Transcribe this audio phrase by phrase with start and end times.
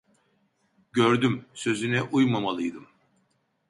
[0.93, 2.87] Gördüm, sözüne uymamalıydım…